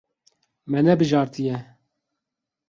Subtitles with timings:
[0.69, 1.57] Me nebijartiye.